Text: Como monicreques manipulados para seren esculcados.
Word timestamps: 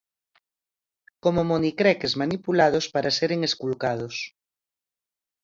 Como 1.23 1.41
monicreques 1.51 2.13
manipulados 2.23 2.85
para 2.93 3.15
seren 3.19 3.41
esculcados. 3.49 4.15